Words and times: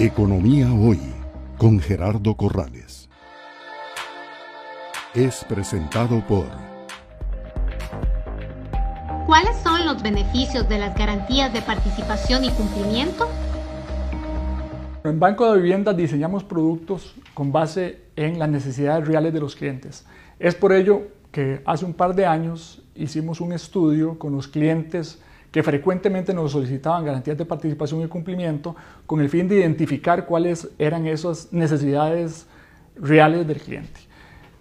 Economía 0.00 0.72
Hoy 0.72 1.00
con 1.56 1.80
Gerardo 1.80 2.36
Corrales. 2.36 3.08
Es 5.12 5.44
presentado 5.44 6.24
por... 6.24 6.46
¿Cuáles 9.26 9.56
son 9.56 9.84
los 9.84 10.00
beneficios 10.00 10.68
de 10.68 10.78
las 10.78 10.96
garantías 10.96 11.52
de 11.52 11.62
participación 11.62 12.44
y 12.44 12.50
cumplimiento? 12.50 13.28
En 15.02 15.18
Banco 15.18 15.52
de 15.52 15.60
Vivienda 15.60 15.92
diseñamos 15.92 16.44
productos 16.44 17.16
con 17.34 17.50
base 17.50 18.02
en 18.14 18.38
las 18.38 18.48
necesidades 18.48 19.04
reales 19.04 19.32
de 19.32 19.40
los 19.40 19.56
clientes. 19.56 20.06
Es 20.38 20.54
por 20.54 20.72
ello 20.72 21.08
que 21.32 21.60
hace 21.66 21.84
un 21.84 21.94
par 21.94 22.14
de 22.14 22.24
años 22.24 22.84
hicimos 22.94 23.40
un 23.40 23.52
estudio 23.52 24.16
con 24.16 24.32
los 24.32 24.46
clientes 24.46 25.20
que 25.50 25.62
frecuentemente 25.62 26.34
nos 26.34 26.52
solicitaban 26.52 27.04
garantías 27.04 27.38
de 27.38 27.44
participación 27.44 28.02
y 28.02 28.08
cumplimiento 28.08 28.76
con 29.06 29.20
el 29.20 29.28
fin 29.28 29.48
de 29.48 29.56
identificar 29.56 30.26
cuáles 30.26 30.68
eran 30.78 31.06
esas 31.06 31.52
necesidades 31.52 32.46
reales 32.96 33.46
del 33.46 33.60
cliente. 33.60 34.00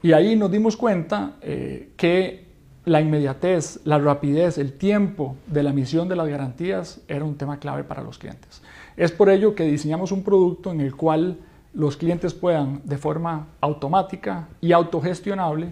Y 0.01 0.13
ahí 0.13 0.35
nos 0.35 0.51
dimos 0.51 0.77
cuenta 0.77 1.35
eh, 1.41 1.89
que 1.97 2.47
la 2.85 3.01
inmediatez, 3.01 3.81
la 3.83 3.97
rapidez, 3.97 4.57
el 4.57 4.73
tiempo 4.73 5.35
de 5.47 5.63
la 5.63 5.71
emisión 5.71 6.07
de 6.07 6.15
las 6.15 6.27
garantías 6.27 7.01
era 7.09 7.25
un 7.25 7.35
tema 7.35 7.59
clave 7.59 7.83
para 7.83 8.01
los 8.01 8.17
clientes. 8.17 8.61
Es 8.95 9.11
por 9.11 9.29
ello 9.29 9.55
que 9.55 9.63
diseñamos 9.63 10.13
un 10.13 10.23
producto 10.23 10.71
en 10.71 10.79
el 10.79 10.95
cual 10.95 11.37
los 11.73 11.97
clientes 11.97 12.33
puedan 12.33 12.81
de 12.85 12.97
forma 12.97 13.47
automática 13.59 14.47
y 14.61 14.71
autogestionable 14.71 15.67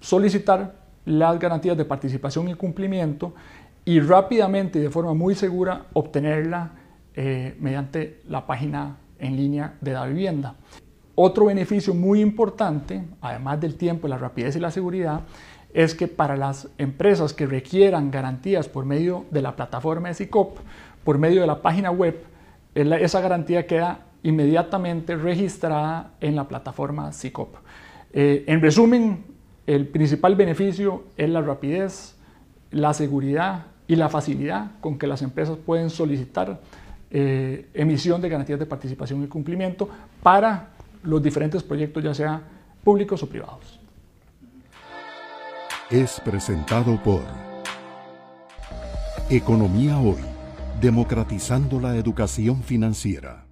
solicitar 0.00 0.74
las 1.06 1.38
garantías 1.38 1.76
de 1.76 1.84
participación 1.84 2.48
y 2.48 2.54
cumplimiento 2.54 3.34
y 3.84 4.00
rápidamente 4.00 4.78
y 4.78 4.82
de 4.82 4.90
forma 4.90 5.14
muy 5.14 5.34
segura 5.34 5.86
obtenerla 5.92 6.72
eh, 7.14 7.56
mediante 7.60 8.20
la 8.28 8.46
página 8.46 8.96
en 9.18 9.36
línea 9.36 9.74
de 9.80 9.92
la 9.92 10.06
vivienda. 10.06 10.54
Otro 11.14 11.46
beneficio 11.46 11.94
muy 11.94 12.20
importante, 12.20 13.04
además 13.20 13.60
del 13.60 13.76
tiempo, 13.76 14.08
la 14.08 14.18
rapidez 14.18 14.56
y 14.56 14.60
la 14.60 14.70
seguridad, 14.70 15.20
es 15.74 15.94
que 15.94 16.08
para 16.08 16.36
las 16.36 16.68
empresas 16.78 17.32
que 17.32 17.46
requieran 17.46 18.10
garantías 18.10 18.68
por 18.68 18.84
medio 18.84 19.26
de 19.30 19.42
la 19.42 19.56
plataforma 19.56 20.08
de 20.08 20.14
SICOP, 20.14 20.58
por 21.04 21.18
medio 21.18 21.40
de 21.40 21.46
la 21.46 21.60
página 21.62 21.90
web, 21.90 22.22
esa 22.74 23.20
garantía 23.20 23.66
queda 23.66 24.06
inmediatamente 24.22 25.16
registrada 25.16 26.12
en 26.20 26.36
la 26.36 26.48
plataforma 26.48 27.12
SICOP. 27.12 27.56
Eh, 28.12 28.44
en 28.46 28.60
resumen, 28.60 29.24
el 29.66 29.88
principal 29.88 30.36
beneficio 30.36 31.04
es 31.16 31.28
la 31.28 31.40
rapidez, 31.40 32.16
la 32.70 32.94
seguridad 32.94 33.66
y 33.86 33.96
la 33.96 34.08
facilidad 34.08 34.72
con 34.80 34.98
que 34.98 35.06
las 35.06 35.22
empresas 35.22 35.56
pueden 35.58 35.90
solicitar 35.90 36.60
eh, 37.10 37.68
emisión 37.74 38.20
de 38.20 38.28
garantías 38.28 38.58
de 38.58 38.66
participación 38.66 39.22
y 39.22 39.26
cumplimiento 39.26 39.88
para 40.22 40.70
los 41.02 41.22
diferentes 41.22 41.62
proyectos, 41.62 42.02
ya 42.02 42.14
sea 42.14 42.42
públicos 42.82 43.22
o 43.22 43.28
privados. 43.28 43.80
Es 45.90 46.20
presentado 46.20 47.02
por 47.02 47.22
Economía 49.28 49.98
Hoy, 49.98 50.22
democratizando 50.80 51.80
la 51.80 51.96
educación 51.96 52.62
financiera. 52.62 53.44